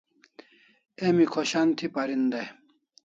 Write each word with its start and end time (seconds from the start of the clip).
Emi 1.07 1.25
khoshan 1.33 1.69
thi 1.77 1.85
parin 1.95 2.23
dai 2.33 2.47